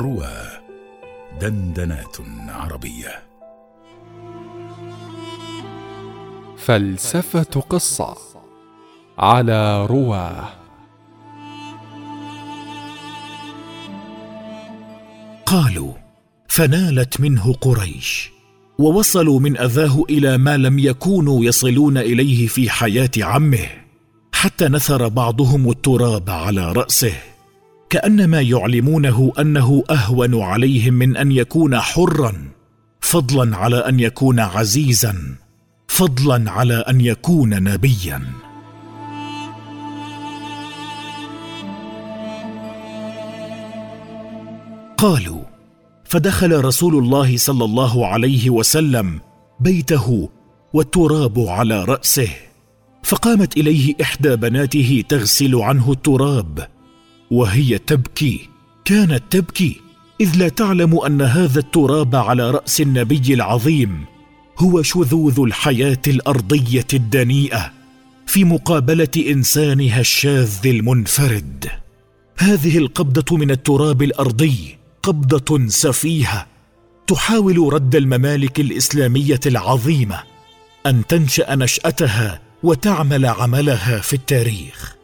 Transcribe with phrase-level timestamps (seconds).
[0.00, 0.48] روى
[1.40, 2.16] دندنات
[2.48, 3.22] عربية.
[6.56, 8.16] فلسفة قصة
[9.18, 10.48] على رواه
[15.46, 15.92] قالوا
[16.48, 18.30] فنالت منه قريش
[18.78, 23.66] ووصلوا من أذاه إلى ما لم يكونوا يصلون إليه في حياة عمه
[24.32, 27.29] حتى نثر بعضهم التراب على رأسه.
[27.90, 32.32] كأنما يعلمونه أنه أهون عليهم من أن يكون حرا
[33.00, 35.36] فضلا على أن يكون عزيزا
[35.88, 38.22] فضلا على أن يكون نبيا.
[44.96, 45.42] قالوا
[46.04, 49.20] فدخل رسول الله صلى الله عليه وسلم
[49.60, 50.28] بيته
[50.72, 52.28] والتراب على رأسه
[53.02, 56.68] فقامت إليه إحدى بناته تغسل عنه التراب
[57.30, 58.48] وهي تبكي
[58.84, 59.80] كانت تبكي
[60.20, 64.04] إذ لا تعلم أن هذا التراب على رأس النبي العظيم
[64.58, 67.72] هو شذوذ الحياة الأرضية الدنيئة
[68.26, 71.70] في مقابلة إنسانها الشاذ المنفرد.
[72.38, 76.46] هذه القبضة من التراب الأرضي قبضة سفيهة
[77.06, 80.22] تحاول رد الممالك الإسلامية العظيمة
[80.86, 84.99] أن تنشأ نشأتها وتعمل عملها في التاريخ.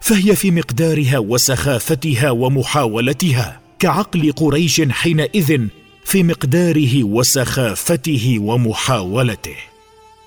[0.00, 5.66] فهي في مقدارها وسخافتها ومحاولتها كعقل قريش حينئذ
[6.04, 9.56] في مقداره وسخافته ومحاولته.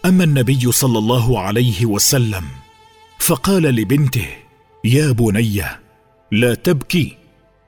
[0.06, 2.44] أما النبي صلى الله عليه وسلم
[3.20, 4.28] فقال لبنته
[4.84, 5.62] يا بني
[6.32, 7.18] لا تبكي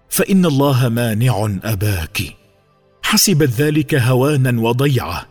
[0.09, 2.21] فإن الله مانع أباك.
[3.03, 5.25] حسبت ذلك هوانا وضيعة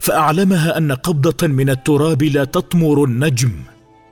[0.00, 3.52] فأعلمها أن قبضة من التراب لا تطمر النجم.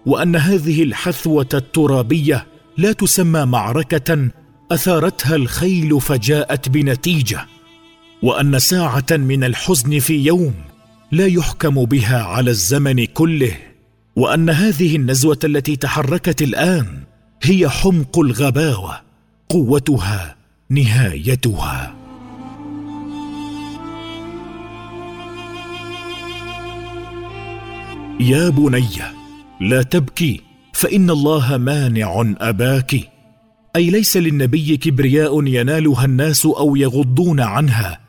[0.06, 4.28] وأن هذه الحثوة الترابية لا تسمى معركة
[4.72, 7.46] أثارتها الخيل فجاءت بنتيجة
[8.22, 10.54] وأن ساعة من الحزن في يوم
[11.12, 13.56] لا يحكم بها على الزمن كله
[14.16, 16.86] وأن هذه النزوة التي تحركت الآن
[17.42, 19.00] هي حمق الغباوة
[19.48, 20.36] قوتها
[20.70, 21.94] نهايتها.
[28.20, 29.15] يا بني
[29.60, 30.40] لا تبكي
[30.72, 32.94] فإن الله مانع أباك.
[33.76, 38.00] أي ليس للنبي كبرياء ينالها الناس أو يغضون عنها.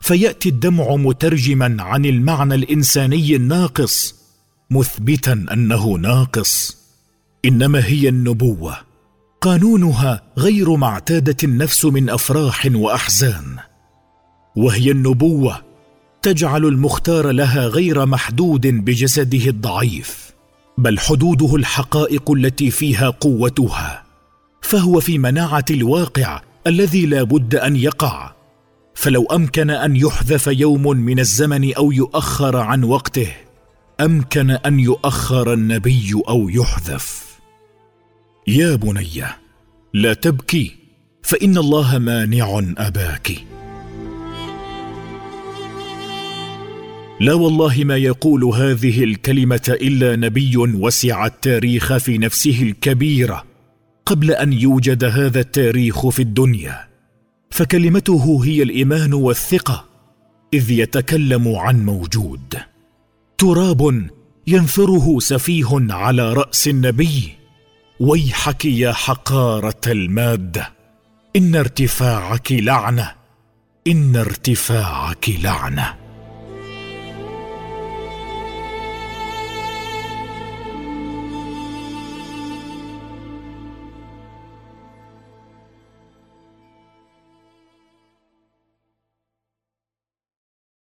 [0.00, 4.14] فيأتي الدمع مترجما عن المعنى الإنساني الناقص
[4.70, 6.76] مثبتا أنه ناقص.
[7.44, 8.76] إنما هي النبوة.
[9.40, 13.56] قانونها غير ما اعتادت النفس من أفراح وأحزان.
[14.56, 15.62] وهي النبوة.
[16.22, 20.35] تجعل المختار لها غير محدود بجسده الضعيف.
[20.78, 24.04] بل حدوده الحقائق التي فيها قوتها
[24.62, 28.32] فهو في مناعة الواقع الذي لا بد أن يقع.
[28.94, 33.32] فلو أمكن أن يحذف يوم من الزمن أو يؤخر عن وقته
[34.00, 37.26] أمكن أن يؤخر النبي أو يحذف.
[38.46, 39.24] يا بني
[39.94, 40.76] لا تبكي
[41.22, 43.32] فإن الله مانع أباك.
[47.20, 53.44] لا والله ما يقول هذه الكلمة إلا نبي وسع التاريخ في نفسه الكبيره
[54.06, 56.88] قبل أن يوجد هذا التاريخ في الدنيا.
[57.50, 59.84] فكلمته هي الإيمان والثقة
[60.54, 62.54] إذ يتكلم عن موجود.
[63.38, 64.08] تراب
[64.46, 67.32] ينثره سفيه على رأس النبي
[68.00, 70.72] ويحك يا حقارة الماده
[71.36, 73.12] إن ارتفاعك لعنة
[73.86, 76.05] إن ارتفاعك لعنة.